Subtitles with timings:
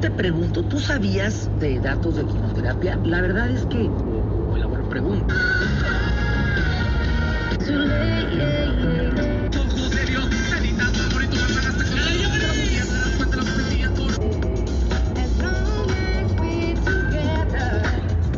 [0.00, 2.98] te pregunto, ¿tú sabías de datos de quimioterapia?
[3.04, 5.34] La verdad es que, o, o elaboro pregunta.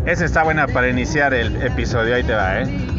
[0.05, 2.92] Esa está buena para iniciar el episodio, ahí te va, ¿eh?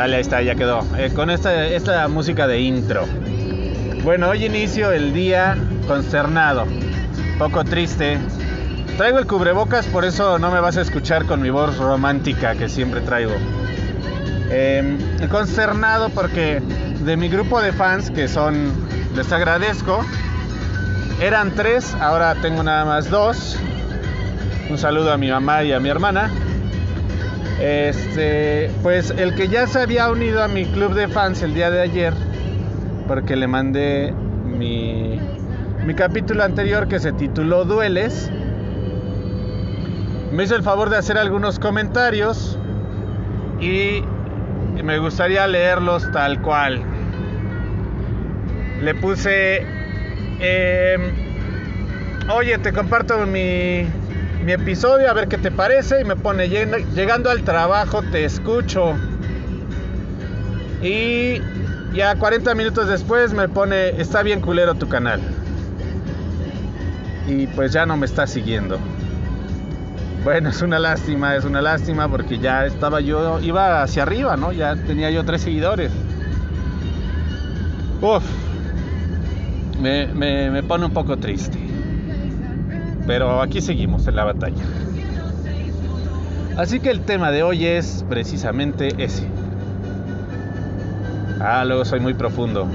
[0.00, 0.80] Dale, ahí está, ya quedó.
[0.96, 3.04] Eh, con esta, esta música de intro.
[4.02, 6.64] Bueno, hoy inicio el día consternado,
[7.38, 8.16] poco triste.
[8.96, 12.70] Traigo el cubrebocas, por eso no me vas a escuchar con mi voz romántica que
[12.70, 13.34] siempre traigo.
[14.48, 14.96] Eh,
[15.30, 16.62] consternado porque
[17.04, 18.72] de mi grupo de fans, que son,
[19.14, 20.02] les agradezco,
[21.20, 23.58] eran tres, ahora tengo nada más dos.
[24.70, 26.30] Un saludo a mi mamá y a mi hermana.
[27.60, 31.70] Este, pues el que ya se había unido a mi club de fans el día
[31.70, 32.14] de ayer,
[33.06, 34.14] porque le mandé
[34.46, 35.20] mi,
[35.84, 38.30] mi capítulo anterior que se tituló Dueles,
[40.32, 42.58] me hizo el favor de hacer algunos comentarios
[43.60, 44.02] y
[44.82, 46.80] me gustaría leerlos tal cual.
[48.80, 49.66] Le puse,
[50.40, 50.96] eh,
[52.32, 53.86] oye, te comparto mi,
[54.44, 56.00] mi episodio, a ver qué te parece.
[56.00, 58.94] Y me pone, llegando al trabajo, te escucho.
[60.82, 61.40] Y
[61.94, 65.20] ya 40 minutos después me pone, está bien culero tu canal.
[67.28, 68.78] Y pues ya no me está siguiendo.
[70.24, 74.52] Bueno, es una lástima, es una lástima porque ya estaba yo, iba hacia arriba, ¿no?
[74.52, 75.90] Ya tenía yo tres seguidores.
[78.02, 78.22] Uf,
[79.80, 81.69] me, me, me pone un poco triste.
[83.10, 84.62] Pero aquí seguimos en la batalla.
[86.56, 89.26] Así que el tema de hoy es precisamente ese.
[91.40, 92.68] Ah, luego soy muy profundo.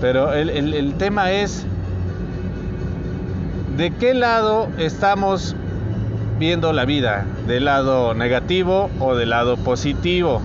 [0.00, 1.66] Pero el, tema es
[3.76, 5.56] de qué lado estamos
[6.38, 10.40] viendo la vida, del lado negativo o del lado positivo.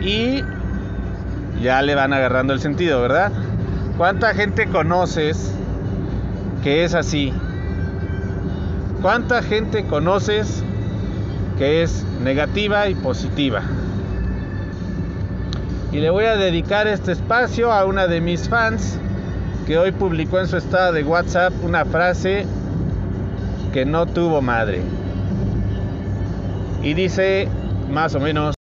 [0.00, 0.42] Y
[1.62, 3.30] ya le van agarrando el sentido, ¿verdad?
[3.98, 5.57] ¿Cuánta gente conoces
[6.62, 7.32] que es así?
[9.02, 10.62] ¿Cuánta gente conoces
[11.56, 13.62] que es negativa y positiva?
[15.92, 18.98] Y le voy a dedicar este espacio a una de mis fans
[19.66, 22.46] que hoy publicó en su estado de WhatsApp una frase
[23.72, 24.82] que no tuvo madre.
[26.82, 27.48] Y dice
[27.90, 28.57] más o menos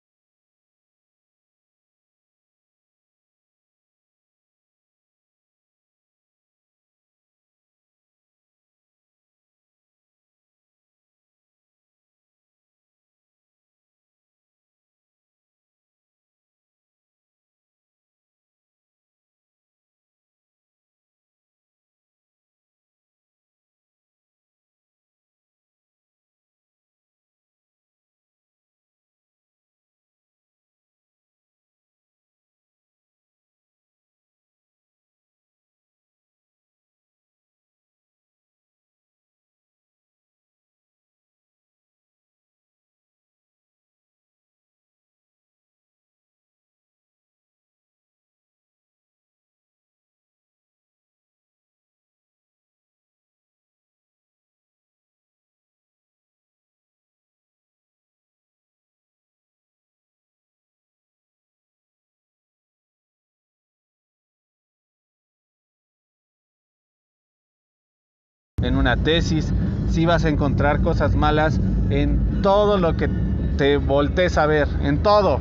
[68.66, 69.52] en una tesis,
[69.88, 71.60] si vas a encontrar cosas malas
[71.90, 73.08] en todo lo que
[73.56, 75.40] te voltees a ver, en todo.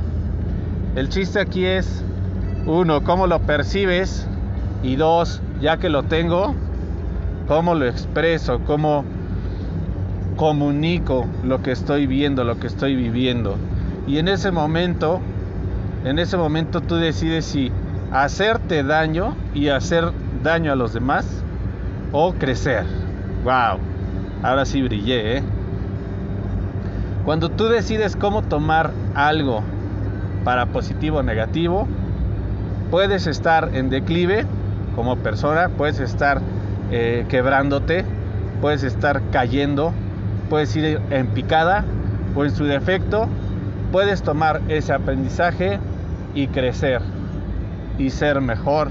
[0.95, 2.03] El chiste aquí es,
[2.65, 4.27] uno, cómo lo percibes
[4.83, 6.55] y dos, ya que lo tengo,
[7.47, 9.03] cómo lo expreso, cómo
[10.35, 13.55] comunico lo que estoy viendo, lo que estoy viviendo.
[14.07, 15.19] Y en ese momento,
[16.03, 17.71] en ese momento tú decides si
[18.11, 20.11] hacerte daño y hacer
[20.43, 21.25] daño a los demás
[22.11, 23.04] o crecer.
[23.45, 23.77] Wow,
[24.41, 25.43] ahora sí brillé, ¿eh?
[27.25, 29.61] Cuando tú decides cómo tomar algo
[30.43, 31.87] para positivo o negativo,
[32.89, 34.47] puedes estar en declive
[34.95, 36.41] como persona, puedes estar
[36.89, 38.03] eh, quebrándote,
[38.61, 39.93] puedes estar cayendo,
[40.49, 41.85] puedes ir en picada
[42.35, 43.27] o en su defecto,
[43.91, 45.77] puedes tomar ese aprendizaje
[46.33, 46.99] y crecer
[47.99, 48.89] y ser mejor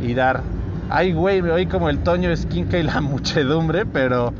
[0.00, 0.55] y dar
[0.88, 4.34] Ay, güey, me oí como el Toño Esquinca y la muchedumbre, pero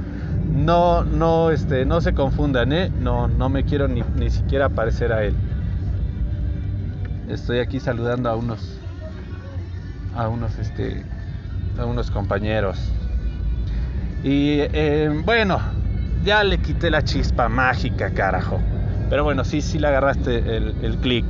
[0.45, 2.91] No, no, este, no se confundan, ¿eh?
[2.95, 5.37] No, no me quiero ni, ni siquiera parecer a él.
[7.29, 8.85] Estoy aquí saludando a unos,
[10.13, 11.07] a unos, este,
[11.79, 12.97] a unos compañeros.
[14.23, 15.61] Y eh, bueno,
[16.25, 18.61] ya le quité la chispa mágica, carajo.
[19.09, 21.25] Pero bueno, sí, sí le agarraste el, el clic.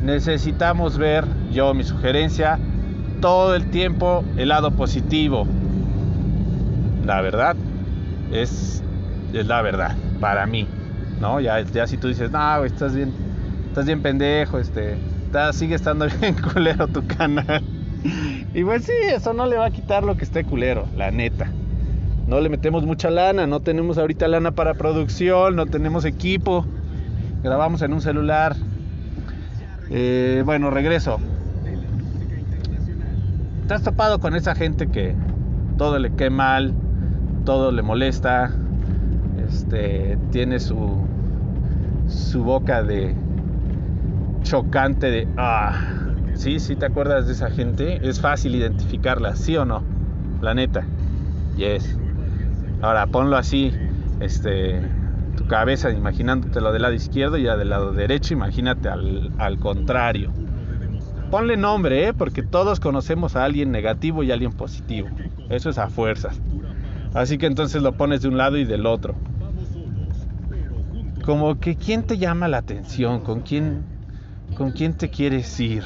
[0.00, 2.58] Necesitamos ver, yo mi sugerencia,
[3.22, 5.46] todo el tiempo el lado positivo.
[7.06, 7.56] La verdad
[8.32, 8.82] es,
[9.32, 10.66] es la verdad para mí,
[11.20, 11.40] ¿no?
[11.40, 13.12] Ya, ya si tú dices, no, estás bien,
[13.68, 14.98] estás bien pendejo, este,
[15.52, 17.62] sigue estando bien culero tu canal.
[18.52, 21.46] Y pues sí, eso no le va a quitar lo que esté culero, la neta.
[22.26, 26.66] No le metemos mucha lana, no tenemos ahorita lana para producción, no tenemos equipo.
[27.42, 28.56] Grabamos en un celular.
[29.90, 31.20] Eh, bueno, regreso.
[33.66, 35.14] ¿Te has topado con esa gente que
[35.78, 36.74] todo le queda mal,
[37.44, 38.52] todo le molesta,
[39.48, 41.06] este, tiene su,
[42.08, 43.14] su boca de
[44.42, 45.72] chocante de, ah,
[46.34, 49.82] sí, sí te acuerdas de esa gente, es fácil identificarla, sí o no,
[50.40, 50.84] la neta,
[51.56, 51.96] yes.
[52.80, 53.72] Ahora ponlo así,
[54.20, 54.82] este,
[55.36, 60.32] tu cabeza imaginándotelo del lado izquierdo y ya del lado derecho, imagínate al, al contrario.
[61.32, 62.12] Ponle nombre, ¿eh?
[62.12, 65.08] porque todos conocemos a alguien negativo y a alguien positivo.
[65.48, 66.38] Eso es a fuerzas.
[67.14, 69.14] Así que entonces lo pones de un lado y del otro.
[71.24, 73.82] Como que quién te llama la atención, con quién,
[74.58, 75.84] con quién te quieres ir,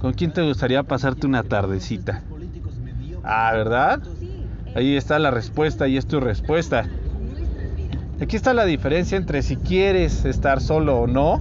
[0.00, 2.24] con quién te gustaría pasarte una tardecita.
[3.22, 4.02] Ah, ¿verdad?
[4.74, 6.88] Ahí está la respuesta y es tu respuesta.
[8.20, 11.40] Aquí está la diferencia entre si quieres estar solo o no,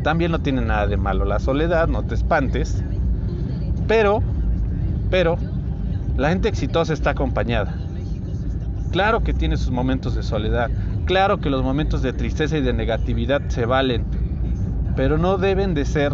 [0.00, 2.82] también no tiene nada de malo la soledad, no te espantes.
[3.86, 4.22] Pero,
[5.10, 5.36] pero,
[6.16, 7.74] la gente exitosa está acompañada.
[8.90, 10.70] Claro que tiene sus momentos de soledad,
[11.04, 14.04] claro que los momentos de tristeza y de negatividad se valen,
[14.96, 16.12] pero no deben de ser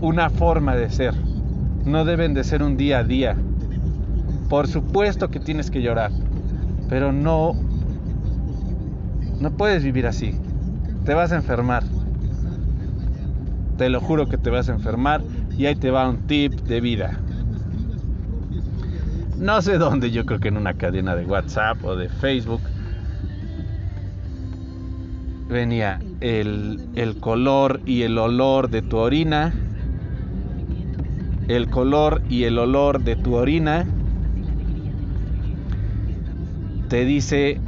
[0.00, 1.14] una forma de ser,
[1.84, 3.36] no deben de ser un día a día.
[4.48, 6.12] Por supuesto que tienes que llorar,
[6.88, 7.54] pero no
[9.40, 10.34] no puedes vivir así.
[11.08, 11.84] Te vas a enfermar.
[13.78, 15.22] Te lo juro que te vas a enfermar
[15.56, 17.18] y ahí te va un tip de vida.
[19.38, 22.60] No sé dónde, yo creo que en una cadena de WhatsApp o de Facebook,
[25.48, 29.54] venía el, el color y el olor de tu orina,
[31.48, 33.86] el color y el olor de tu orina,
[36.90, 37.62] te dice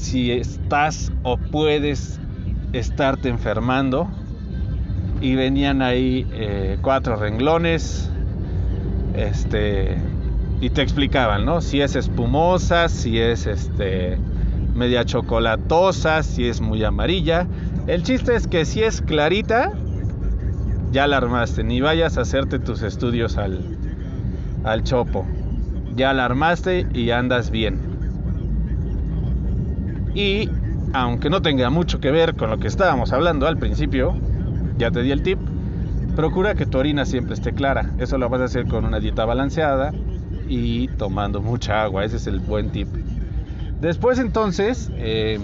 [0.00, 2.18] si estás o puedes
[2.72, 4.08] estarte enfermando.
[5.20, 8.10] Y venían ahí eh, cuatro renglones
[9.14, 9.98] este,
[10.62, 11.60] y te explicaban, ¿no?
[11.60, 14.16] Si es espumosa, si es este,
[14.74, 17.46] media chocolatosa, si es muy amarilla.
[17.86, 19.72] El chiste es que si es clarita,
[20.90, 21.64] ya la armaste.
[21.64, 23.76] Ni vayas a hacerte tus estudios al,
[24.64, 25.26] al chopo.
[25.96, 27.89] Ya la armaste y andas bien.
[30.14, 30.48] Y
[30.92, 34.14] aunque no tenga mucho que ver con lo que estábamos hablando al principio,
[34.78, 35.38] ya te di el tip,
[36.16, 37.94] Procura que tu orina siempre esté clara.
[37.98, 39.92] Eso lo vas a hacer con una dieta balanceada
[40.48, 42.04] y tomando mucha agua.
[42.04, 42.88] Ese es el buen tip.
[43.80, 44.90] Después entonces...
[44.96, 45.40] Em,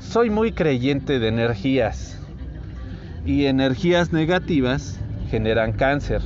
[0.00, 2.18] soy muy creyente de energías.
[3.26, 4.98] Y energías negativas
[5.30, 6.22] generan cáncer.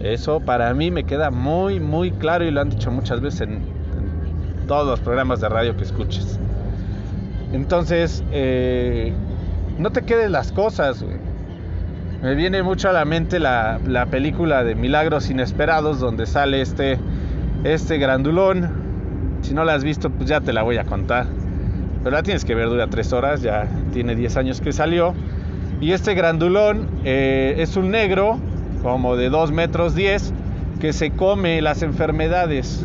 [0.00, 3.62] Eso para mí me queda muy, muy claro y lo han dicho muchas veces en,
[4.66, 6.38] todos los programas de radio que escuches.
[7.52, 9.12] Entonces, eh,
[9.78, 11.04] no te quedes las cosas,
[12.22, 16.98] Me viene mucho a la mente la, película de Milagros Inesperados, donde sale este,
[17.64, 18.70] este grandulón.
[19.42, 21.26] Si no la has visto, pues ya te la voy a contar.
[22.04, 25.14] Pero la tienes que ver, dura tres horas, ya tiene 10 años que salió.
[25.80, 28.38] Y este grandulón eh, es un negro,
[28.82, 30.32] como de 2 metros 10,
[30.80, 32.84] que se come las enfermedades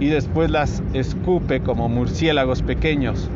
[0.00, 3.28] y después las escupe como murciélagos pequeños.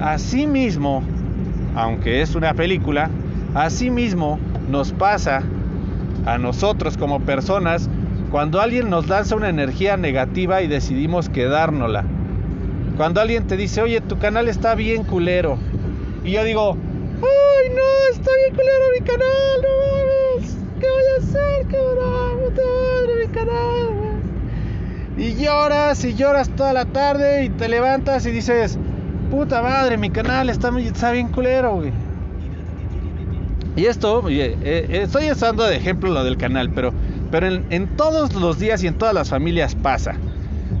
[0.00, 1.02] Asimismo,
[1.74, 3.10] aunque es una película,
[3.54, 4.38] asimismo
[4.70, 5.42] nos pasa
[6.24, 7.88] a nosotros como personas
[8.30, 12.04] cuando alguien nos lanza una energía negativa y decidimos quedárnosla.
[12.96, 15.58] Cuando alguien te dice, oye, tu canal está bien culero.
[16.24, 16.76] Y yo digo,
[17.16, 19.85] ay, no, está bien culero mi canal, no.
[20.80, 22.38] ¿Qué voy a hacer, cabrón?
[22.44, 22.62] Puta
[23.20, 23.86] mi canal.
[25.16, 28.78] Y lloras y lloras toda la tarde y te levantas y dices,
[29.30, 31.92] Puta madre, mi canal está, está bien culero, güey.
[33.74, 36.92] Y esto, eh, eh, estoy usando de ejemplo lo del canal, pero,
[37.30, 40.14] pero en, todos los días y en todas las familias pasa.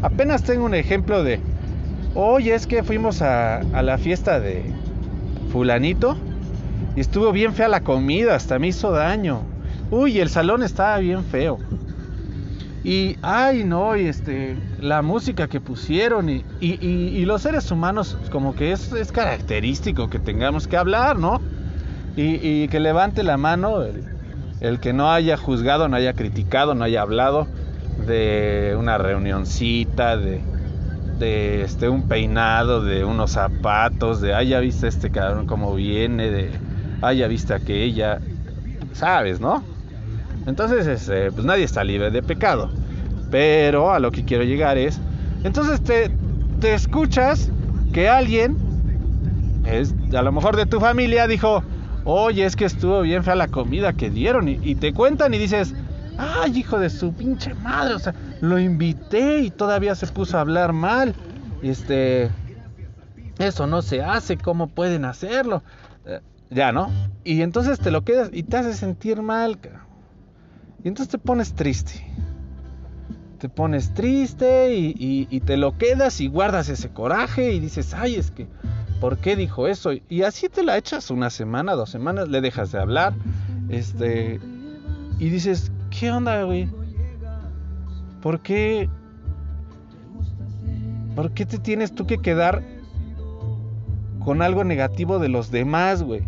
[0.02, 1.40] Apenas tengo un ejemplo de,
[2.14, 4.62] oye, es que fuimos a la fiesta de
[5.50, 6.16] fulanito
[6.94, 9.42] y estuvo bien fea la comida, hasta me hizo daño.
[9.90, 11.58] Uy, el salón estaba bien feo.
[12.82, 18.54] Y, ay, no, y este, la música que pusieron y, y, los seres humanos, como
[18.54, 21.40] que es, es, característico que tengamos que hablar, ¿no?
[22.16, 24.04] Y, que levante la mano el,
[24.60, 27.48] el, que no haya juzgado, no haya criticado, no haya hablado
[28.06, 30.40] de una reunioncita, de,
[31.18, 36.30] de este, un peinado, de unos zapatos, de, ay, ya viste este cabrón cómo viene,
[36.30, 36.50] de,
[37.02, 38.20] ay, ya viste aquella,
[38.92, 39.75] sabes, ¿no?
[40.46, 42.70] Entonces, este, pues nadie está libre de pecado.
[43.30, 45.00] Pero a lo que quiero llegar es,
[45.44, 46.10] entonces te,
[46.60, 47.50] te escuchas
[47.92, 48.56] que alguien,
[49.64, 51.62] es, a lo mejor de tu familia, dijo,
[52.04, 54.48] oye, es que estuvo bien fea la comida que dieron.
[54.48, 55.74] Y, te cuentan y dices,
[56.16, 60.42] ay, hijo de su pinche madre, o sea, lo invité y todavía se puso a
[60.42, 61.14] hablar mal.
[61.62, 62.30] Este,
[63.38, 65.62] eso no se hace, ¿cómo pueden hacerlo?
[66.06, 66.90] Eh, ya, ¿no?
[67.24, 69.58] Y entonces te lo quedas y te hace sentir mal.
[70.82, 72.06] Y entonces te pones triste.
[73.38, 78.30] Te pones triste y, te lo quedas y guardas ese coraje y dices, ay, es
[78.30, 78.46] que,
[79.00, 79.90] ¿por qué dijo eso?
[80.08, 83.14] Y así te la echas una semana, dos semanas, le dejas de hablar.
[83.68, 84.40] Este,
[85.18, 86.68] y dices, ¿qué onda, güey?
[88.22, 88.88] ¿Por qué?
[91.14, 92.62] ¿Por qué te tienes tú que quedar
[94.24, 96.22] con algo negativo de los demás, güey?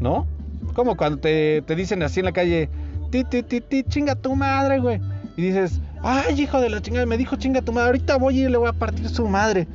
[0.00, 0.26] ¿No?
[0.74, 2.68] Como cuando te, te dicen así en la calle,
[3.06, 5.00] ti, ti, ti, ti, chinga tu madre, güey.
[5.36, 8.48] Y dices, ay, hijo de la chingada, me dijo chinga tu madre, ahorita voy y
[8.48, 9.66] le voy a partir su madre.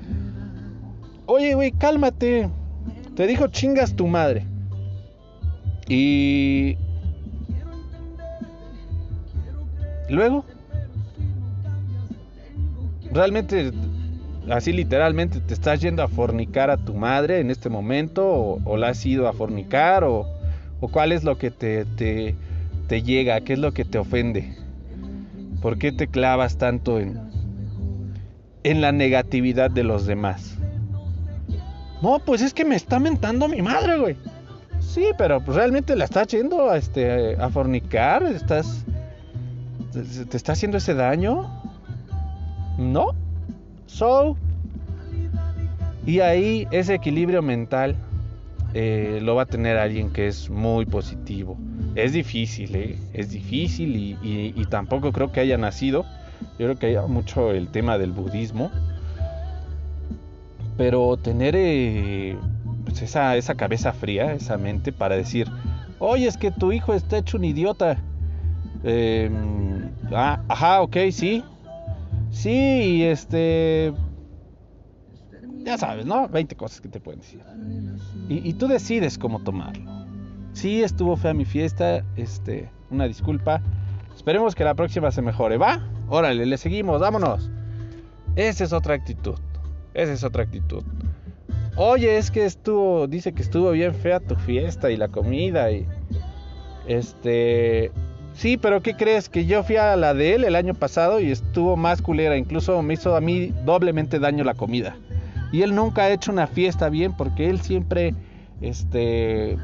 [1.25, 2.49] Oye, güey, cálmate.
[3.15, 4.45] Te dijo chingas tu madre.
[5.87, 6.77] Y...
[10.09, 10.45] Luego...
[13.13, 13.71] Realmente,
[14.49, 18.89] así literalmente, te estás yendo a fornicar a tu madre en este momento, o, la
[18.89, 20.25] has ido a fornicar, o,
[20.79, 22.35] o cuál es lo que te, te,
[22.91, 23.39] te llega?
[23.39, 24.53] ¿Qué es lo que te ofende?
[25.61, 27.21] ¿Por qué te clavas tanto en,
[28.65, 30.57] la negatividad de los demás?
[32.01, 34.17] No, pues es que me está mentando mi madre, güey.
[34.81, 38.83] Sí, pero pues realmente la estás yendo a, este, a fornicar, estás...
[39.93, 41.49] ¿Te está haciendo ese daño?
[42.77, 43.15] ¿No?
[43.85, 44.35] So...
[46.05, 47.95] Y ahí ese equilibrio mental
[48.73, 51.57] eh, lo va a tener alguien que es muy positivo.
[51.95, 52.97] Es difícil, ¿eh?
[53.13, 56.05] es difícil y, tampoco creo que haya nacido.
[56.57, 58.71] Yo creo que hay mucho el tema del budismo.
[60.77, 62.37] Pero tener eh,
[62.85, 65.47] pues esa, esa cabeza fría, esa mente para decir,
[65.99, 67.97] oye, es que tu hijo está hecho un idiota.
[68.83, 71.43] Em, ah, ajá, ok, sí.
[72.31, 73.93] Sí, este
[75.63, 76.27] ya sabes, ¿no?
[76.27, 77.41] 20 cosas que te pueden decir.
[78.29, 80.00] Y, tú decides cómo tomarlo.
[80.53, 83.61] Sí, estuvo fea mi fiesta, este, una disculpa.
[84.15, 85.87] Esperemos que la próxima se mejore, ¿va?
[86.09, 87.49] Órale, le seguimos, vámonos.
[88.35, 89.35] Esa es otra actitud.
[89.93, 90.83] Esa es otra actitud.
[91.75, 95.87] Oye, es que estuvo, dice que estuvo bien fea tu fiesta y la comida y
[96.87, 97.91] este,
[98.33, 99.29] sí, pero ¿qué crees?
[99.29, 102.81] Que yo fui a la de él el año pasado y estuvo más culera, incluso
[102.81, 104.97] me hizo a mí doblemente daño la comida.
[105.53, 108.13] Y él nunca ha hecho una fiesta bien porque él siempre
[108.61, 109.57] este,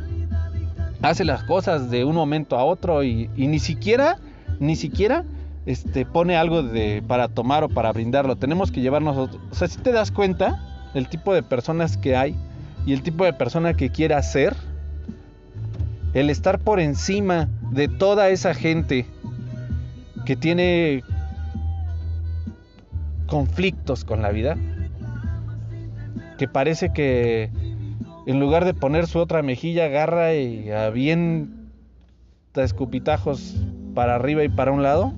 [1.01, 4.18] hace las cosas de un momento a otro y, ni siquiera,
[4.60, 5.24] ni siquiera
[5.66, 8.36] este, pone algo de, para tomar o para brindarlo.
[8.36, 9.18] Tenemos que llevarnos...
[9.18, 10.62] O sea, si te das cuenta
[10.94, 12.36] el tipo de personas que hay
[12.86, 14.56] y el tipo de persona que quiere hacer,
[16.13, 19.06] el estar por encima de toda esa gente
[20.25, 21.04] que tiene
[23.27, 24.58] conflictos con la vida,
[26.38, 27.50] que parece que
[28.27, 31.55] en lugar de poner su otra mejilla agarra y avienta
[32.55, 33.55] escupitajos
[33.96, 35.13] para arriba y para un lado.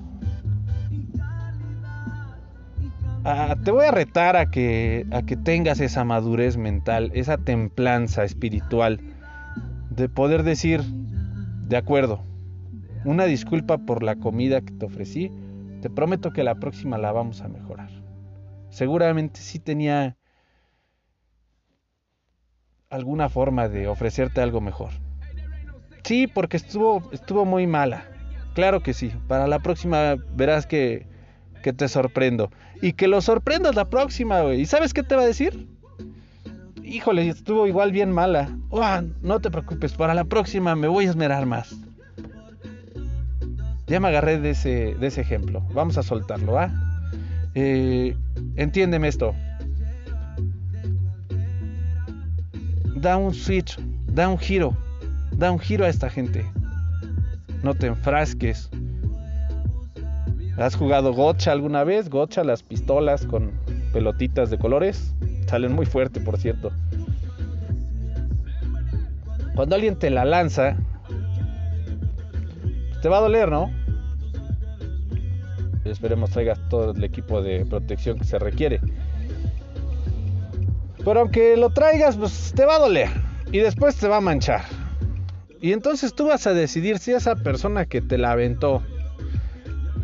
[3.24, 8.22] Ah, te voy a retar a que, a que tengas esa madurez mental, esa templanza
[8.22, 9.00] espiritual
[9.90, 10.80] de poder decir,
[11.66, 12.22] de acuerdo,
[13.04, 15.32] una disculpa por la comida que te ofrecí,
[15.82, 17.90] te prometo que la próxima la vamos a mejorar.
[18.68, 20.16] Seguramente sí tenía
[22.90, 24.90] alguna forma de ofrecerte algo mejor.
[26.02, 28.04] Sí, porque estuvo, estuvo muy mala.
[28.54, 29.12] Claro que sí.
[29.28, 31.06] Para la próxima verás que,
[31.62, 32.50] que te sorprendo.
[32.82, 34.60] Y que lo sorprendas la próxima, güey.
[34.60, 35.68] ¿Y sabes qué te va a decir?
[36.82, 38.50] híjole, estuvo igual bien mala.
[39.22, 41.76] No te preocupes, para la próxima me voy a esmerar más.
[43.86, 45.60] Ya me agarré de ese, de ese ejemplo.
[45.72, 46.72] Vamos a soltarlo, ¿ah?
[47.54, 49.34] entiéndeme esto.
[53.00, 53.78] Da un switch,
[54.12, 54.76] da un giro,
[55.32, 56.44] da un giro a esta gente.
[57.62, 58.68] No te enfrasques.
[60.58, 62.10] ¿Has jugado gocha alguna vez?
[62.10, 63.52] Gocha, las pistolas con
[63.94, 65.14] pelotitas de colores.
[65.46, 66.70] Salen muy fuerte, por cierto.
[69.54, 70.76] Cuando alguien te la lanza,
[73.00, 73.70] te va a doler, ¿no?
[75.86, 78.78] Esperemos traigas todo el equipo de protección que se requiere.
[81.10, 83.08] Pero aunque lo traigas, pues te va a doler.
[83.50, 84.62] Y después te va a manchar.
[85.60, 88.80] Y entonces tú vas a decidir si esa persona que te la aventó,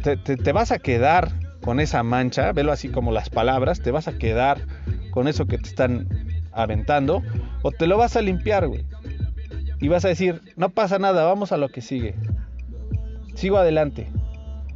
[0.03, 1.31] te, te vas a quedar
[1.63, 4.59] con esa mancha, velo así como las palabras, te vas a quedar
[5.13, 6.09] con eso que te están
[6.51, 7.23] aventando,
[7.63, 8.85] o te lo vas a limpiar, güey.
[9.81, 12.17] Y vas a decir, no pasa nada, vamos a lo que sigue.
[13.37, 14.09] Sigo adelante.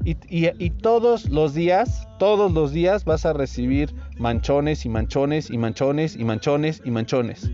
[0.05, 6.17] Y, todos los días, todos los días vas a recibir manchones y manchones y manchones
[6.17, 7.51] y manchones y manchones.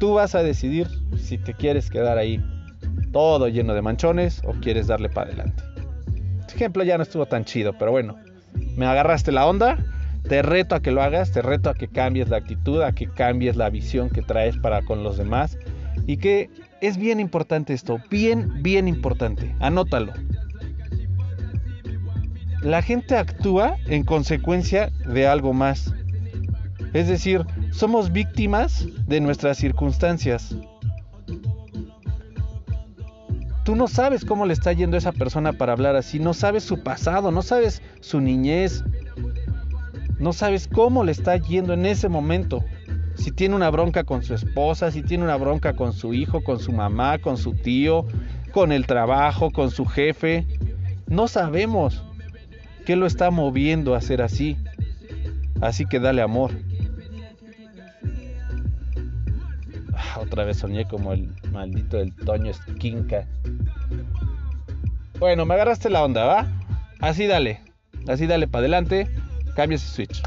[0.00, 2.44] Tú vas a decidir si te quieres quedar ahí
[3.12, 5.62] todo lleno de manchones o quieres darle para adelante.
[6.40, 8.16] Este ejemplo ya no estuvo tan chido, pero bueno,
[8.76, 9.78] me agarraste la onda,
[10.28, 13.06] te reto a que lo hagas, te reto a que cambies la actitud, a que
[13.06, 15.56] cambies la visión que traes para con los demás
[16.06, 16.50] y que
[16.80, 20.12] es bien importante esto, bien, bien importante, anótalo
[22.62, 25.92] la gente actúa en consecuencia de algo más.
[26.92, 30.54] Es decir, somos víctimas de nuestras circunstancias.
[33.64, 36.64] Tú no sabes cómo le está yendo a esa persona para hablar así, no sabes
[36.64, 38.82] su pasado, no sabes su niñez,
[40.18, 42.64] no sabes cómo le está yendo en ese momento.
[43.14, 46.58] Si tiene una bronca con su esposa, si tiene una bronca con su hijo, con
[46.58, 48.04] su mamá, con su tío,
[48.52, 50.46] con el trabajo, con su jefe.
[51.06, 52.04] No sabemos.
[52.84, 54.56] ¿Qué lo está moviendo a ser así?
[55.60, 56.50] Así que dale amor.
[59.94, 63.26] Ah, otra vez soñé como el maldito del Toño Esquinca.
[65.18, 66.48] Bueno, me agarraste la onda, ¿va?
[67.00, 67.60] Así dale.
[68.08, 69.08] Así dale para adelante.
[69.54, 70.22] Cambia ese switch.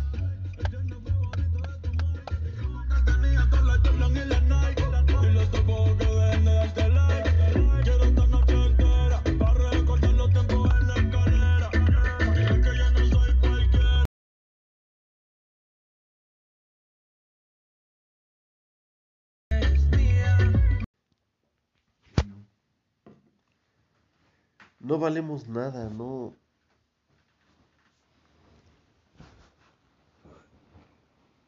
[24.85, 26.35] No valemos nada, no.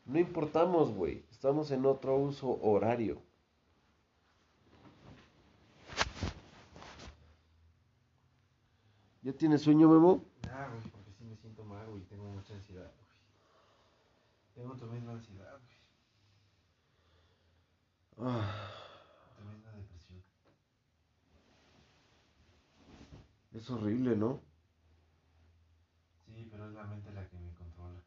[0.05, 1.23] No importamos, güey.
[1.29, 3.21] Estamos en otro uso horario.
[9.21, 10.25] ¿Ya tienes sueño, Memo?
[10.41, 12.01] Ya, güey, porque sí me siento mal, güey.
[12.05, 13.07] Tengo mucha ansiedad, güey.
[14.55, 15.59] Tengo tremenda ansiedad,
[18.17, 18.31] güey.
[18.31, 18.76] Ah.
[23.57, 24.39] Es horrible, ¿no?
[26.27, 27.99] Sí, pero es la mente la que me controla.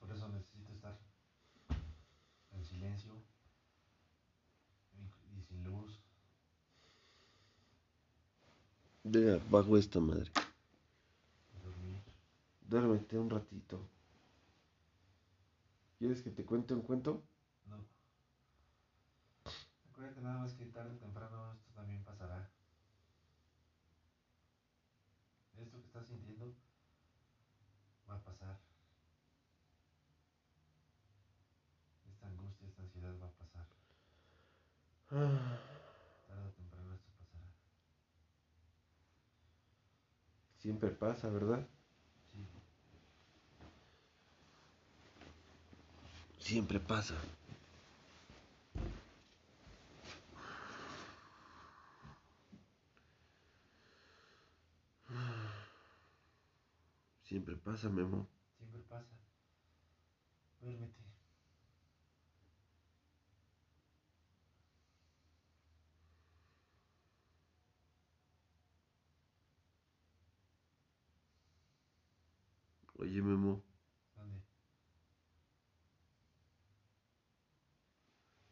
[0.00, 0.98] Por eso necesito estar
[2.50, 3.12] en silencio
[4.98, 6.00] y, sin luz.
[9.04, 10.28] De bajo esta madre.
[11.62, 12.02] Dormir.
[12.62, 13.88] Duérmete un ratito.
[16.00, 17.22] ¿Quieres que te cuente un cuento?
[17.66, 17.76] No.
[19.92, 21.71] Acuérdate nada más que tarde o temprano esto
[22.22, 22.48] pasará.
[25.58, 26.54] Esto que estás sintiendo
[28.08, 28.58] va a pasar.
[32.10, 33.66] Esta angustia, esta ansiedad va a pasar.
[35.10, 37.44] Tarde o temprano esto pasará.
[40.58, 41.66] Siempre pasa, ¿verdad?
[42.32, 42.46] Sí.
[46.38, 47.14] Siempre pasa.
[57.32, 58.28] Siempre pasa, Memo.
[58.58, 59.08] Siempre pasa.
[60.60, 61.00] Duérmete.
[72.98, 73.64] Oye, Memo.
[74.14, 74.42] ¿Dónde?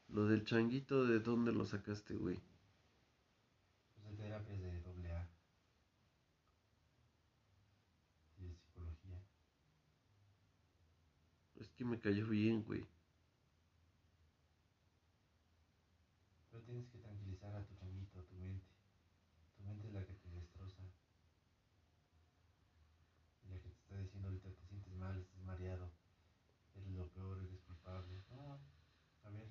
[0.09, 2.41] Lo del changuito, ¿de dónde lo sacaste, güey?
[4.03, 5.29] Pues de terapias de doble A.
[11.81, 12.85] que me cayó bien, güey.
[16.51, 18.69] Pero tienes que tranquilizar a tu changuito, a tu mente.
[19.57, 20.83] Tu mente es la que te destroza.
[23.47, 25.91] Y la que te está diciendo ahorita te sientes mal, estás mareado.
[26.75, 28.25] Eres lo peor, eres culpable.
[28.29, 28.59] No,
[29.25, 29.49] a ver.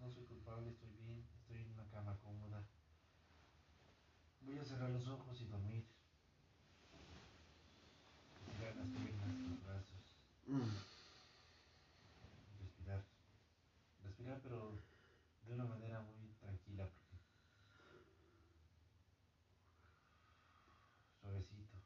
[0.00, 2.66] No soy culpable, estoy bien, estoy en una cama cómoda.
[4.40, 5.86] Voy a cerrar los ojos y dormir.
[8.48, 10.04] Estirar las piernas, los brazos.
[10.46, 10.94] Mm.
[12.60, 13.02] respirar.
[14.04, 14.78] Respirar, pero
[15.46, 17.16] de una manera muy tranquila, porque
[21.22, 21.76] suavecito.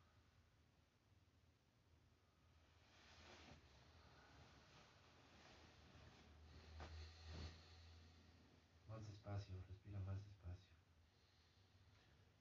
[8.89, 9.03] Más
[9.39, 10.75] despacio, respira más despacio.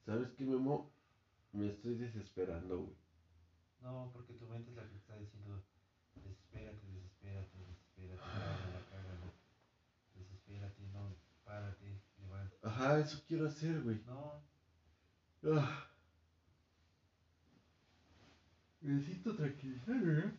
[0.04, 0.90] ¿Sabes qué, Memo?
[1.52, 2.96] Me estoy desesperando, güey.
[3.80, 5.62] No, porque tu mente es la que está diciendo,
[6.16, 9.32] desespérate, desespérate, desespérate, cágala, cágala.
[10.16, 12.66] Desespérate, no, párate, levántate.
[12.66, 14.02] Ajá, eso quiero hacer, güey.
[14.06, 14.42] No,
[15.44, 15.84] Ah.
[18.80, 20.38] Necesito tranquilizarme, ¿eh?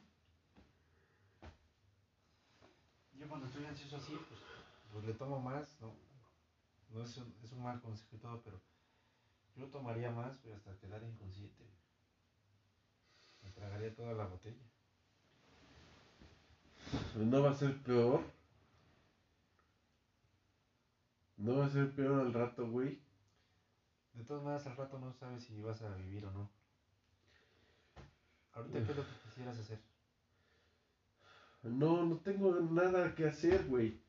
[3.17, 4.39] yo cuando estoy ansioso así, pues,
[4.93, 5.93] pues le tomo más, ¿no?
[6.89, 8.61] No es un, es un mal consejo y todo, pero
[9.55, 11.63] yo tomaría más pues, hasta quedar inconsciente.
[13.43, 14.65] Me tragaría toda la botella.
[17.15, 18.23] ¿No va a ser peor?
[21.37, 22.99] ¿No va a ser peor al rato, güey?
[24.13, 26.49] De todas maneras, al rato no sabes si vas a vivir o no.
[28.53, 29.79] Ahorita, ¿qué es lo que quisieras hacer?
[31.63, 34.01] No, no tengo nada que hacer, güey.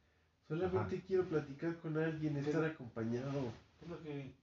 [0.50, 1.06] Solamente Ajá.
[1.06, 3.52] quiero platicar con alguien, estar acompañado.
[3.78, 4.34] ¿Qué es lo que,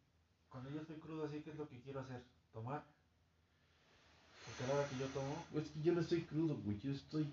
[0.47, 2.23] cuando yo estoy crudo así, qué es lo que quiero hacer?
[2.53, 2.85] ¿Tomar?
[4.45, 6.79] Porque a la hora que yo tomo, Pues es que yo no estoy crudo, güey.
[6.79, 7.29] Yo estoy.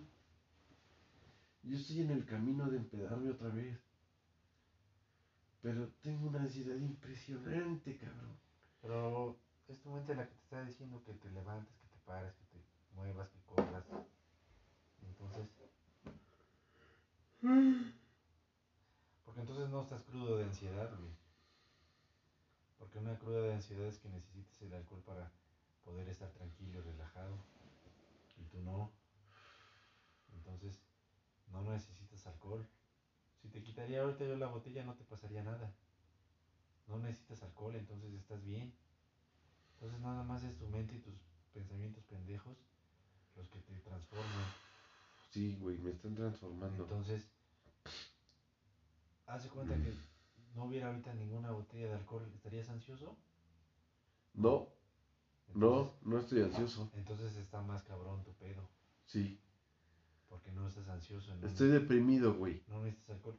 [1.63, 3.79] Yo estoy en el camino de empedarme otra vez.
[5.63, 8.37] Pero tengo una ansiedad impresionante, cabrón.
[8.83, 12.35] pero es tu mente la que te está diciendo que te levantes, que te pares,
[12.35, 12.65] que te
[12.97, 13.85] muevas, que corras.
[15.01, 15.49] Entonces,
[19.35, 21.11] porque entonces no estás crudo de ansiedad, güey.
[22.79, 25.33] Porque una cruda de ansiedad es que necesites el alcohol para
[25.83, 27.37] poder estar tranquilo y relajado.
[28.37, 28.93] Y tú no.
[30.35, 30.81] Entonces,
[31.51, 32.65] no necesitas alcohol.
[33.43, 35.75] Si te quitaría ahorita yo la botella no te pasaría nada.
[36.87, 38.73] No necesitas alcohol, entonces estás bien.
[39.75, 41.15] Entonces nada más es tu mente y tus
[41.53, 42.57] pensamientos pendejos
[43.35, 44.47] los que te transforman.
[45.31, 46.85] Sí, güey, me están transformando.
[46.85, 47.34] Entonces,
[49.35, 49.93] hace cuenta que
[50.55, 53.17] no hubiera ahorita ninguna botella de alcohol, ¿estarías ansioso?
[54.35, 54.69] No,
[55.49, 56.91] Entonces- no, no estoy ansioso.
[56.95, 58.69] Entonces está más cabrón tu pedo,
[59.07, 59.39] Sí,
[60.29, 61.35] porque no estás ansioso.
[61.37, 62.63] No, estoy deprimido, güey.
[62.69, 63.39] no necesitas alcohol.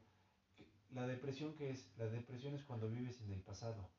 [0.57, 1.87] ¿Qué- La depresión, ¿qué es?
[1.97, 3.89] La depresión es cuando vives en el pasado.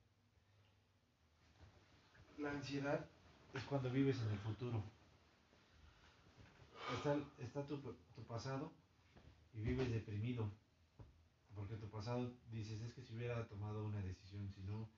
[2.39, 3.07] La ansiedad
[3.55, 4.83] es cuando vives en el futuro.
[6.97, 8.71] Está, está tu, tu pasado
[9.55, 10.49] y vives deprimido.
[11.57, 14.91] Porque tu pasado dices, es que si hubiera tomado una decisión, si no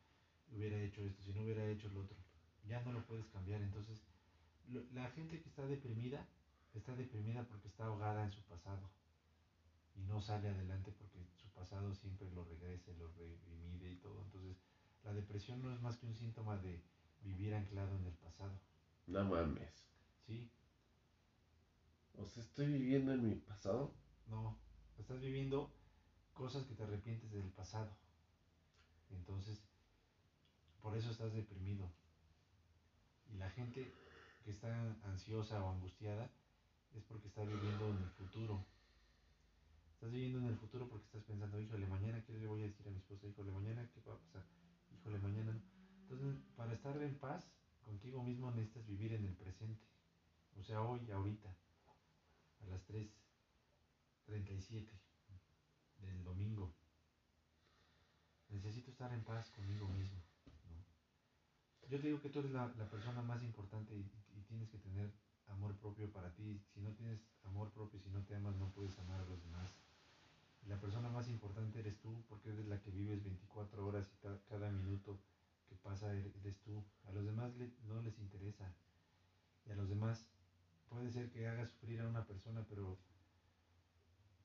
[0.51, 2.16] hubiera hecho esto, si no hubiera hecho lo otro,
[2.64, 3.62] ya no lo puedes cambiar.
[3.62, 4.03] Entonces,
[4.66, 6.27] lo- la gente que está deprimida,
[6.75, 8.90] está deprimida porque está ahogada en su pasado.
[9.94, 14.21] Y no sale adelante porque su pasado siempre lo regresa, lo revive y todo.
[14.25, 14.57] Entonces,
[15.05, 16.83] la depresión no es más que un síntoma de
[17.23, 18.61] vivir anclado en el pasado.
[19.07, 19.87] No mames.
[20.27, 20.51] ¿Sí?
[22.14, 23.94] O sea, estoy viviendo en mi pasado.
[24.27, 24.59] No,
[24.99, 25.73] estás viviendo
[26.38, 27.90] cosas que te arrepientes del pasado.
[29.11, 29.61] Entonces,
[30.81, 31.90] por eso estás deprimido.
[33.33, 33.92] Y la gente
[34.44, 34.72] que está
[35.05, 36.31] ansiosa o angustiada
[36.94, 38.64] es porque está viviendo en el futuro.
[39.94, 42.87] Estás viviendo en el futuro porque estás pensando, híjole, mañana qué le voy a decir
[42.87, 44.44] a mi esposa, híjole, mañana qué va a pasar,
[44.92, 45.61] híjole, mañana no.
[46.03, 47.51] Entonces, para estar en paz
[47.85, 49.83] contigo mismo necesitas vivir en el presente.
[50.57, 51.53] O sea, hoy, ahorita,
[52.61, 55.08] a las 3.37
[55.99, 56.73] del domingo.
[58.49, 60.23] Necesito estar en paz conmigo mismo.
[61.91, 64.05] Yo te digo que tú eres la, persona más importante y,
[64.49, 65.11] tienes que tener
[65.49, 66.59] amor propio para ti.
[66.73, 69.71] Si no tienes amor propio, si no te amas, no puedes amar a los demás.
[70.65, 74.17] Y la persona más importante eres tú porque eres la que vives 24 horas y
[74.49, 75.19] cada minuto
[75.69, 76.83] que pasa er- eres tú.
[77.09, 77.53] A los demás
[77.87, 78.73] no les interesa.
[79.67, 80.27] Y a los demás
[80.89, 82.99] puede ser que hagas sufrir a una persona, pero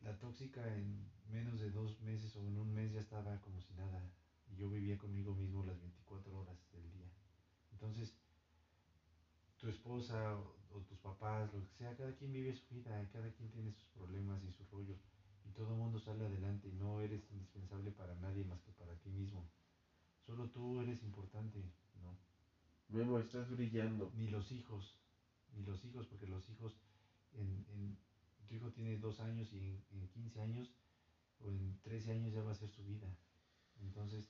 [0.04, 3.74] la tóxica en menos de dos meses o en un mes ya estaba como si
[3.74, 4.02] nada.
[4.48, 7.10] Y yo vivía conmigo mismo las 24 horas del día.
[7.72, 8.14] Entonces,
[9.58, 13.30] tu esposa o, o tus papás, lo que sea, cada quien vive su vida, cada
[13.32, 14.96] quien tiene sus problemas y su rollo.
[15.46, 18.96] Y todo el mundo sale adelante y no eres indispensable para nadie más que para
[18.96, 19.48] ti mismo.
[20.26, 21.60] Solo tú eres importante,
[22.02, 22.18] ¿no?
[22.90, 24.12] Memo, estás brillando.
[24.16, 24.98] Ni los hijos,
[25.54, 26.78] ni los hijos, porque los hijos,
[27.34, 27.98] en, en-
[28.54, 30.72] tu hijo tiene dos años y en, en 15 años
[31.40, 33.08] o en 13 años ya va a ser su vida.
[33.82, 34.30] Entonces,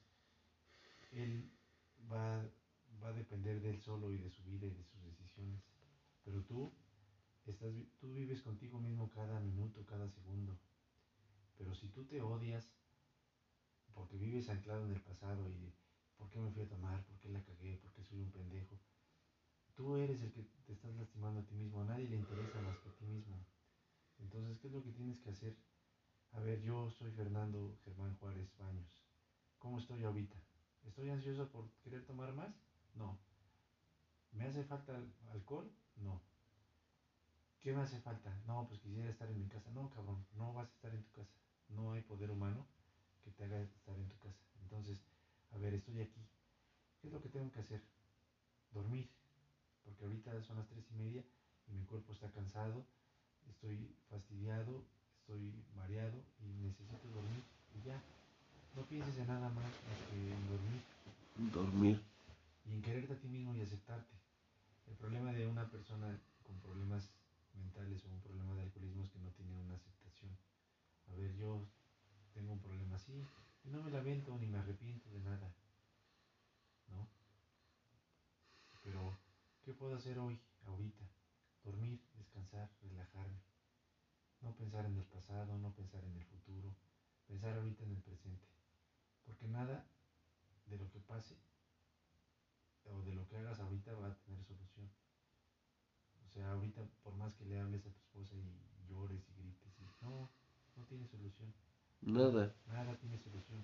[1.12, 1.52] él
[2.10, 2.42] va,
[3.04, 5.62] va a depender de él solo y de su vida y de sus decisiones.
[6.24, 6.72] Pero tú,
[7.46, 10.58] estás, tú vives contigo mismo cada minuto, cada segundo.
[11.58, 12.72] Pero si tú te odias,
[13.94, 15.74] porque vives anclado en el pasado y
[16.18, 17.06] ¿por qué me fui a tomar?
[17.06, 17.76] ¿Por qué la cagué?
[17.76, 18.80] ¿Por qué soy un pendejo?
[19.76, 22.78] Tú eres el que te estás lastimando a ti mismo, a nadie le interesa más
[22.78, 23.46] que a ti mismo.
[24.18, 25.56] Entonces, ¿qué es lo que tienes que hacer?
[26.32, 29.04] A ver, yo soy Fernando Germán Juárez Baños.
[29.60, 30.38] ¿Cómo estoy ahorita?
[30.84, 32.54] ¿Estoy ansioso por querer tomar más?
[32.96, 33.18] No.
[34.34, 35.72] ¿Me hace falta al- alcohol?
[35.96, 36.20] No.
[37.60, 38.40] ¿Qué me hace falta?
[38.46, 39.72] No, pues quisiera estar en mi casa.
[39.72, 41.34] No, cabrón, no vas a estar en tu casa.
[41.70, 42.68] No hay poder humano
[43.24, 44.44] que te haga estar en tu casa.
[44.62, 45.04] Entonces,
[45.52, 46.28] a ver, estoy aquí.
[47.00, 47.82] ¿Qué es lo que tengo que hacer?
[48.72, 49.10] Dormir.
[49.84, 51.26] Porque ahorita son las tres y media
[51.68, 52.86] y mi cuerpo está cansado,
[53.50, 54.84] estoy fastidiado,
[55.20, 57.44] estoy mareado y necesito dormir.
[57.76, 58.02] Y ya.
[58.76, 59.72] No pienses en nada más
[60.10, 60.82] que en dormir
[61.54, 62.02] Dormir.
[62.66, 64.16] y en quererte a ti mismo y aceptarte.
[64.88, 67.12] El problema de una persona con problemas
[67.56, 70.36] mentales o un problema de alcoholismo es que no tiene una aceptación.
[71.08, 71.62] A ver, yo
[72.34, 73.14] tengo un problema así
[73.64, 75.54] y no me lamento ni me arrepiento de nada.
[76.90, 77.08] ¿No?
[78.84, 79.18] Pero,
[79.64, 81.06] ¿qué puedo hacer hoy, ahorita?
[81.64, 83.40] Dormir, descansar, relajarme.
[84.42, 86.76] No pensar en el pasado, no pensar en el futuro,
[87.28, 88.48] pensar ahorita en el presente.
[89.26, 89.86] Porque nada
[90.68, 91.38] de lo que pase
[92.86, 94.90] o de lo que hagas ahorita va a tener solución.
[96.26, 99.80] O sea, ahorita por más que le hables a tu esposa y llores y grites,
[99.80, 100.30] y, no,
[100.76, 101.54] no tiene solución.
[102.02, 102.54] Nada.
[102.68, 103.64] Nada tiene solución.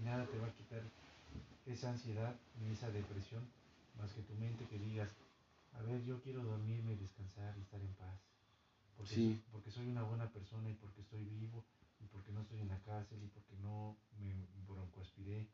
[0.00, 0.82] Y nada te va a quitar
[1.66, 3.42] esa ansiedad ni esa depresión
[3.98, 5.10] más que tu mente que digas,
[5.76, 8.20] a ver, yo quiero dormirme y descansar y estar en paz.
[8.96, 9.44] Porque, Sí.
[9.50, 11.66] porque soy una buena persona y porque estoy vivo
[12.00, 15.50] y porque no estoy en la cárcel y porque no me broncoaspiré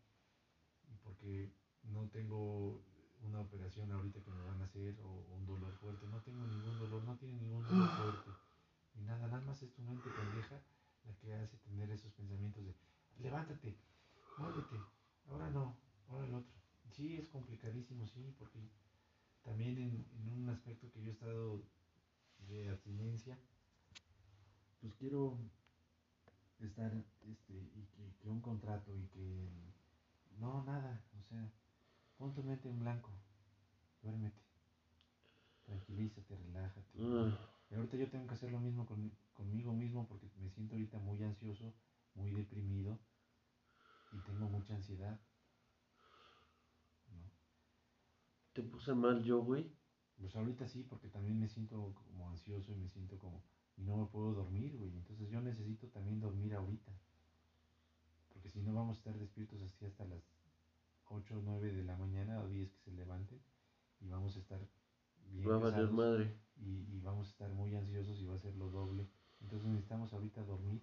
[0.88, 2.80] y porque no tengo
[3.22, 6.06] una operación ahorita que me van a hacer o, un dolor fuerte.
[6.06, 8.30] No tengo ningún dolor, no tiene ningún dolor fuerte.
[8.94, 10.60] Ni nada, nada más es tu mente pendeja
[11.04, 12.74] la que hace tener esos pensamientos de
[13.18, 13.76] levántate,
[14.38, 14.76] muévete,
[15.28, 15.76] ahora no,
[16.08, 16.54] ahora el otro.
[16.90, 18.58] Sí, es complicadísimo, sí, porque
[19.44, 21.62] también en, en un aspecto que yo he estado
[22.48, 23.38] de abstinencia,
[24.80, 25.38] pues quiero
[26.60, 29.50] estar, este, y que, que un contrato y que,
[30.38, 31.50] no, nada, o sea,
[32.18, 33.10] pon tu mente en blanco,
[34.02, 34.40] duérmete,
[35.64, 36.98] tranquilízate, relájate.
[37.00, 37.38] Ah,
[37.70, 40.98] Y ahorita yo tengo que hacer lo mismo con, conmigo mismo porque me siento ahorita
[40.98, 41.72] muy ansioso,
[42.14, 42.98] muy deprimido
[44.12, 45.18] y tengo mucha ansiedad.
[47.08, 47.30] ¿no?
[48.52, 49.70] Te puse mal yo, güey.
[50.18, 53.42] Pues ahorita sí, porque también me siento como ansioso y me siento como...
[53.76, 54.92] Y no me puedo dormir, güey.
[54.96, 56.92] Entonces yo necesito también dormir ahorita.
[58.28, 60.22] Porque si no vamos a estar despiertos así hasta las
[61.06, 63.40] 8 o 9 de la mañana o 10 que se levanten.
[64.00, 64.60] Y vamos a estar
[65.30, 66.36] bien Va a madre.
[66.56, 69.08] y, y vamos a estar muy ansiosos y va a ser lo doble.
[69.40, 70.82] Entonces necesitamos ahorita dormir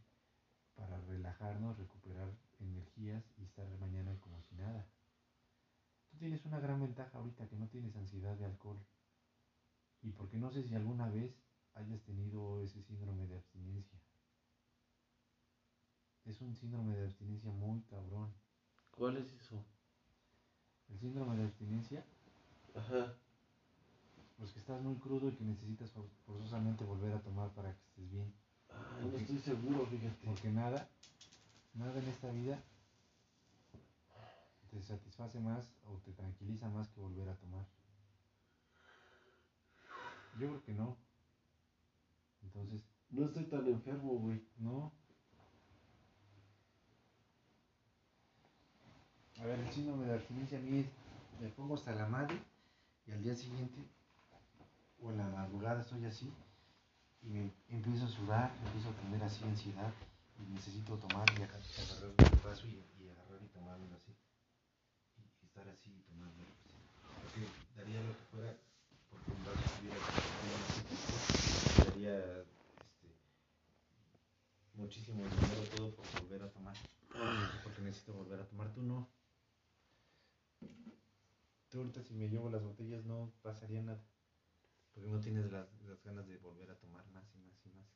[0.76, 4.88] para relajarnos, recuperar energías y estar mañana como si nada.
[6.12, 8.78] Tú tienes una gran ventaja ahorita que no tienes ansiedad de alcohol.
[10.02, 11.34] Y porque no sé si alguna vez
[11.74, 14.00] hayas tenido ese síndrome de abstinencia.
[16.26, 18.34] Es un síndrome de abstinencia muy cabrón.
[18.92, 19.64] ¿Cuál es eso?
[20.90, 22.04] El síndrome de abstinencia,
[22.76, 23.14] Ajá.
[24.38, 27.82] pues que estás muy crudo y que necesitas for- forzosamente volver a tomar para que
[27.84, 28.34] estés bien.
[28.70, 30.26] Ay, no estoy seguro, fíjate.
[30.26, 30.88] Porque nada,
[31.74, 32.62] nada en esta vida
[34.70, 37.66] te satisface más o te tranquiliza más que volver a tomar.
[40.38, 40.98] Yo creo que no.
[42.44, 44.42] Entonces, No estoy tan enfermo, güey.
[44.58, 44.92] no.
[49.42, 50.88] A ver, el síndrome de abstinencia a mí es,
[51.40, 52.38] me pongo hasta la madre
[53.08, 53.80] y al día siguiente
[55.02, 56.30] o en la madrugada estoy así
[57.22, 59.94] y me empiezo a sudar, empiezo a tener así ansiedad
[60.38, 64.12] y necesito tomar y agar- agarrar un vaso y, y agarrar y tomármelo así.
[65.60, 66.08] Estar así así.
[67.20, 68.56] Porque daría lo que fuera
[69.12, 70.00] estuviera
[70.42, 71.20] bien así, tipo,
[71.84, 73.08] daría este,
[74.76, 76.76] muchísimo dinero todo por volver a tomar.
[77.64, 79.10] Porque necesito volver a tomar, tú no.
[81.70, 84.02] Tú ahorita si me llevo las botellas no pasaría nada.
[84.94, 87.88] Porque no tienes las, las ganas de volver a tomar más y más y más.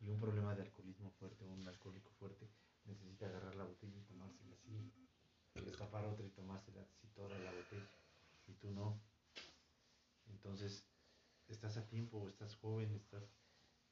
[0.00, 2.48] Y un problema de alcoholismo fuerte, un alcohólico fuerte,
[2.86, 4.90] necesita agarrar la botella y tomársela así.
[5.54, 7.88] Y destapar otra y tomársela así toda la botella.
[8.48, 8.98] Y tú no.
[10.30, 10.84] Entonces,
[11.48, 13.22] estás a tiempo, estás joven, estás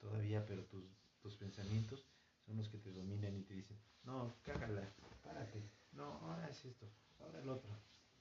[0.01, 0.85] todavía, pero tus,
[1.23, 2.05] tus pensamientos
[2.47, 4.83] son los que te dominan y te dicen, no, cágala,
[5.23, 6.87] párate, no, ahora es esto,
[7.21, 7.71] ahora el otro.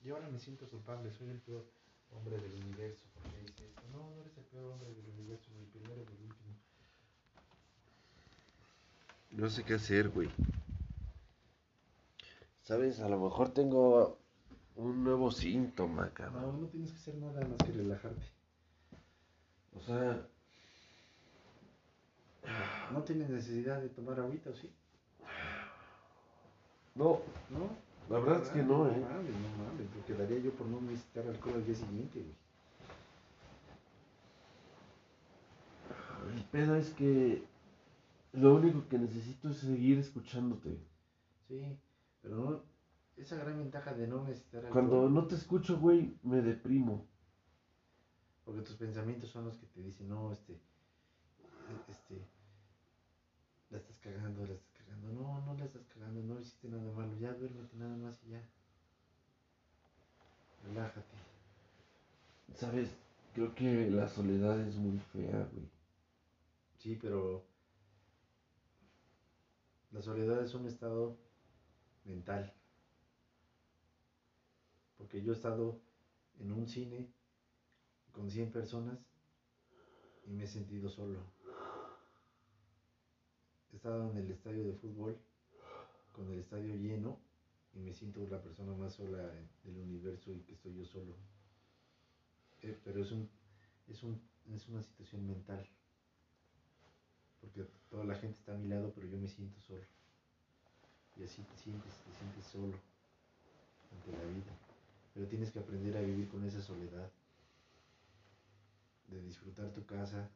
[0.04, 1.65] Y ahora me siento culpable, soy el peor
[2.12, 3.82] hombre del universo porque hice esto.
[3.91, 6.56] No, no eres el peor hombre del universo, ni el primero ni el último.
[9.32, 10.30] No sé qué hacer, güey.
[12.69, 12.99] ¿Sabes?
[12.99, 14.19] A lo mejor tengo
[14.75, 16.62] un nuevo síntoma, No, cabrón.
[16.62, 18.25] no tienes que hacer nada más que relajarte.
[19.75, 20.27] O sea,
[22.93, 24.69] No tienes necesidad de tomar agüita, ¿o sí?
[26.93, 27.69] no, ¿No?
[28.08, 28.99] la verdad es que no, No eh.
[28.99, 32.36] mames, no mames, porque daría yo por no necesitar alcohol al día siguiente, güey.
[36.38, 37.43] El pedo es que
[38.34, 40.77] lo único que necesito es seguir escuchándote.
[41.47, 41.62] Sí,
[42.21, 42.63] pero no,
[43.17, 44.88] esa gran ventaja de no necesitar alcohol.
[44.89, 47.08] Cuando no te escucho, güey, me deprimo.
[48.45, 50.60] Porque tus pensamientos son los que te dicen, no, este,
[51.88, 52.25] este,
[53.69, 55.12] la estás cagando, la estás cagando.
[55.12, 57.15] No, no la estás cagando, no hiciste nada malo.
[57.19, 58.43] Ya duérmete nada más y ya.
[60.63, 61.15] Relájate.
[62.55, 62.89] ¿Sabes?
[63.34, 65.69] Creo que la soledad es muy fea, güey.
[66.79, 67.45] Sí, pero
[69.91, 71.17] la soledad es un estado
[72.05, 72.53] mental.
[74.97, 75.79] Porque yo he estado
[76.39, 77.09] en un cine
[78.12, 78.97] con 100 personas
[80.25, 81.19] y me he sentido solo.
[83.71, 85.17] He estado en el estadio de fútbol
[86.12, 87.19] con el estadio lleno
[87.73, 89.31] y me siento la persona más sola
[89.63, 91.15] del universo y que estoy yo solo.
[92.62, 93.29] Eh, pero es, un,
[93.88, 94.21] es, un,
[94.53, 95.65] es una situación mental
[97.39, 99.81] porque toda la gente está a mi lado, pero yo me siento solo.
[101.19, 102.73] Y así te sientes, te sientes solo
[103.93, 104.53] ante la vida.
[105.13, 107.10] Pero tienes que aprender a vivir con esa soledad,
[109.10, 110.29] de disfrutar tu casa.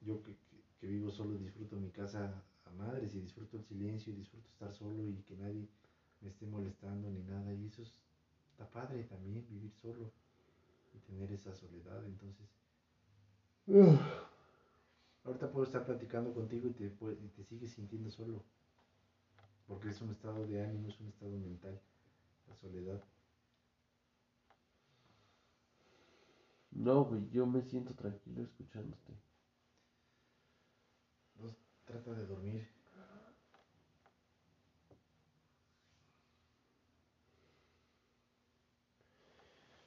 [0.00, 0.32] Yo que,
[0.80, 2.22] que- vivo solo disfruto mi casa
[2.66, 5.66] a madres y disfruto el silencio y disfruto estar solo y que nadie
[6.20, 7.52] me esté molestando ni nada.
[7.54, 8.00] Y eso es-
[8.50, 10.12] está padre también, vivir solo
[10.94, 12.04] y tener esa soledad.
[12.06, 12.48] Entonces,
[15.24, 18.44] Ahorita puedo estar platicando contigo y te, y te sigues sintiendo solo.
[19.66, 21.80] Porque es un estado de ánimo, es un estado mental,
[22.48, 23.02] la soledad.
[26.70, 29.14] No, güey, yo me siento tranquilo escuchándote.
[31.84, 32.66] Trata de dormir.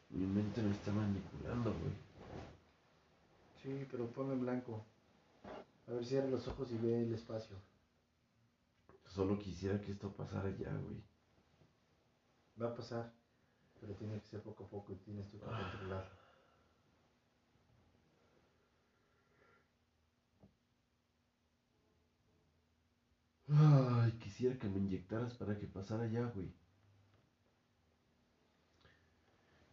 [0.10, 1.94] Mi mente me está manipulando, güey.
[3.62, 4.86] Sí, pero ponlo en blanco.
[5.88, 7.58] A ver, cierra los ojos y ve el espacio.
[9.17, 11.03] Solo quisiera que esto pasara ya, güey.
[12.62, 13.12] Va a pasar,
[13.80, 16.08] pero tiene que ser poco a poco y tienes tú que controlar.
[23.49, 26.53] Ay, quisiera que me inyectaras para que pasara ya, güey.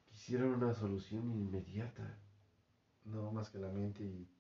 [0.07, 2.19] Quisiera una solución inmediata.
[3.05, 4.34] No más que la mente y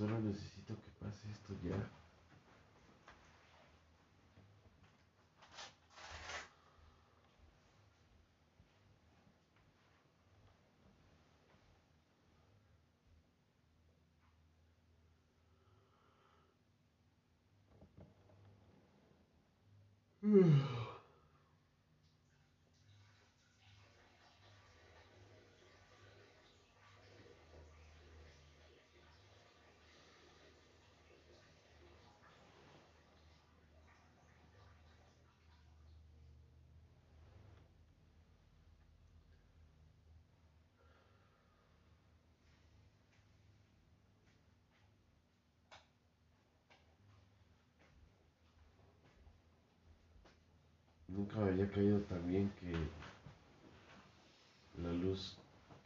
[0.00, 1.76] Solo necesito que pase esto ya.
[51.20, 52.72] Nunca me había caído tan bien que
[54.80, 55.36] la luz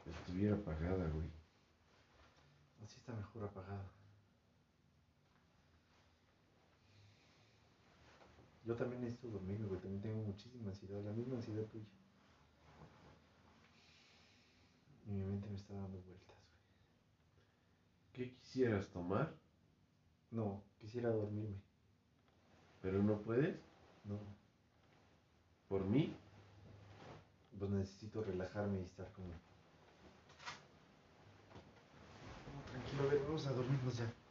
[0.06, 1.28] estuviera apagada, güey.
[2.84, 3.82] Así está mejor apagado.
[8.64, 9.80] Yo también necesito dormir, güey.
[9.80, 11.84] También tengo muchísima ansiedad, la misma ansiedad tuya.
[15.08, 16.54] Y mi mente me está dando vueltas, güey.
[18.12, 19.34] ¿Qué quisieras tomar?
[20.30, 21.56] No, quisiera dormirme.
[22.82, 23.58] Pero no puedes.
[24.04, 24.43] No,
[25.74, 26.16] por mí,
[27.58, 29.26] pues necesito relajarme y estar como...
[29.26, 29.34] No,
[32.70, 34.23] tranquilo, a ver, vamos a dormirnos ya.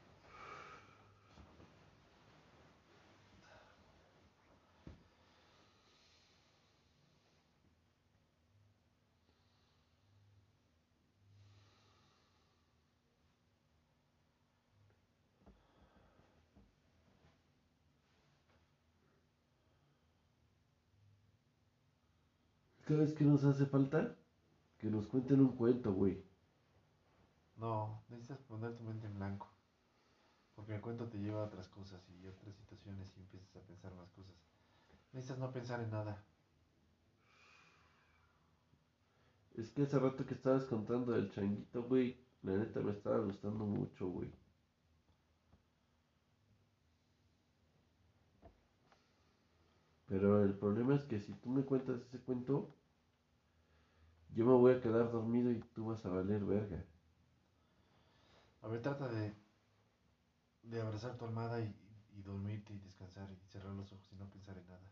[22.93, 24.15] ¿Sabes qué nos hace falta?
[24.77, 26.23] Que nos cuenten un cuento, güey.
[27.57, 29.49] No, necesitas poner tu mente en blanco.
[30.53, 33.95] Porque el cuento te lleva a otras cosas y otras situaciones y empiezas a pensar
[33.95, 34.35] más cosas.
[35.11, 36.23] Necesitas no pensar en nada.
[39.55, 42.15] Es que hace rato que estabas contando del changuito, güey.
[42.43, 44.31] La neta me estaba gustando mucho, güey.
[50.05, 52.75] Pero el problema es que si tú me cuentas ese cuento,
[54.33, 56.85] yo me voy a quedar dormido y tú vas a valer verga.
[58.63, 59.35] A ver, trata de,
[60.63, 61.75] de abrazar tu almohada y,
[62.09, 64.91] y dormirte y descansar y cerrar los ojos y no pensar en nada.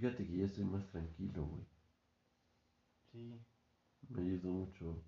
[0.00, 1.66] Fíjate que ya estoy más tranquilo, güey.
[3.12, 3.40] Sí,
[4.10, 5.02] Me ayudó mucho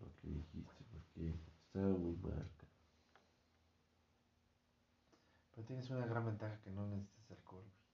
[0.00, 1.34] lo que dijiste porque
[1.66, 2.48] estaba muy mal.
[5.50, 7.86] pero tienes una gran ventaja que no necesitas alcohol, güey.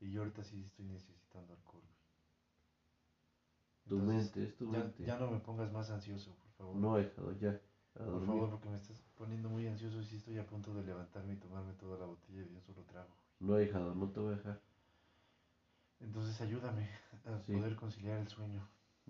[0.00, 1.96] Y yo ahorita sí estoy necesitando alcohol, güey.
[3.88, 5.04] Tu Entonces, mente, es tu ya, mente.
[5.04, 6.76] ya no me pongas más ansioso, por favor.
[6.76, 7.60] No, dejado ya.
[7.94, 10.84] A Por favor, porque me estás poniendo muy ansioso y sí estoy a punto de
[10.84, 13.14] levantarme y tomarme toda la botella de un solo trago.
[13.40, 14.60] No, dejado, no te voy a dejar.
[16.00, 16.88] Entonces ayúdame
[17.24, 17.52] a Sí.
[17.52, 18.62] poder conciliar el sueño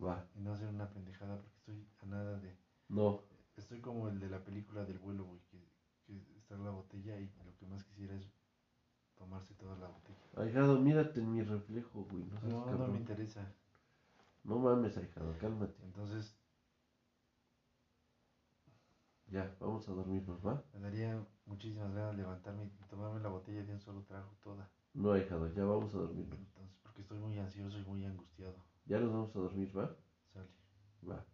[0.02, 0.24] Va.
[0.34, 2.56] y no hacer una pendejada porque estoy a nada de...
[2.88, 3.20] No.
[3.56, 5.58] Estoy como el de la película del vuelo, güey, que,
[6.06, 8.28] que está en la botella y lo que más quisiera es
[9.16, 10.18] tomarse toda la botella.
[10.36, 12.24] Ahijado, mírate en mi reflejo, güey.
[12.24, 13.50] No, seas No, me interesa.
[14.44, 15.74] No mames, ahijado, cálmate.
[15.82, 16.35] Entonces
[19.28, 20.62] Ya, vamos a dormirnos, ¿va?
[20.72, 24.68] me daría muchísimas ganas de levantarme y tomarme la botella de un solo trago toda.
[24.94, 26.38] No, ahijado, ya vamos a dormirnos.
[26.38, 28.54] Entonces, porque estoy muy ansioso y muy angustiado.
[28.86, 29.94] Ya nos vamos a dormir, ¿va?
[30.32, 30.48] Sale.
[31.08, 31.24] Va.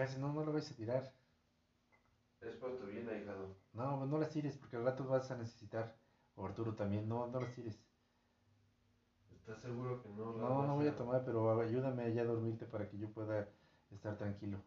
[0.00, 1.12] Ya, si no, no lo vais a tirar.
[2.40, 3.54] Es por tu bien, ahijado.
[3.72, 5.96] No, pues no las tires porque al rato vas a necesitar.
[6.36, 7.82] O Arturo también, no, no las tires.
[9.34, 12.66] ¿Estás seguro que no la No, no voy a tomar, pero ayúdame allá a dormirte
[12.66, 13.48] para que yo pueda
[13.90, 14.58] estar tranquilo.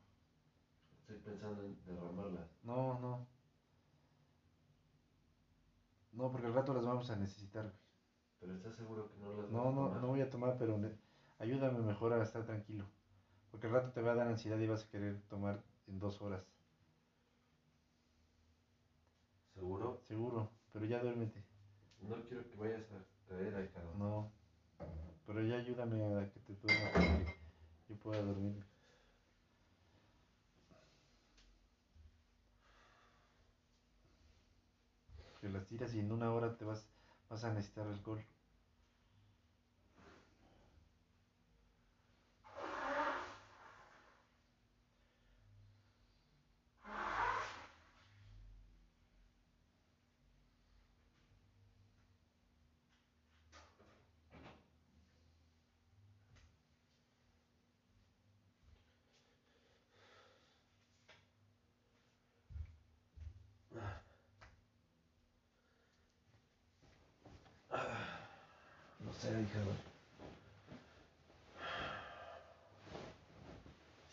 [1.02, 2.50] Estoy pensando en derramarlas.
[2.64, 3.28] No, no.
[6.14, 7.64] No, porque al rato las vamos a necesitar.
[7.64, 7.76] güey.
[8.40, 10.02] Pero ¿estás seguro que no las vas No, a no, tomar?
[10.02, 10.80] no voy a tomar, pero
[11.40, 12.86] ayúdame mejor a estar tranquilo.
[13.54, 16.20] Porque al rato te va a dar ansiedad y vas a querer tomar en dos
[16.24, 16.41] horas.
[19.54, 20.01] ¿Seguro?
[20.08, 21.39] Seguro, pero ya duérmete.
[22.01, 23.93] No quiero que vayas a caer, ahijado.
[23.93, 24.32] No,
[25.28, 27.26] pero ya ayúdame a que te duermas para que
[27.89, 28.66] yo pueda dormir.
[35.39, 36.89] Que las tiras y en una hora te vas,
[37.30, 38.20] vas a necesitar alcohol.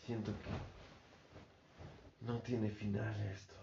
[0.03, 3.53] Siento que no tiene final esto.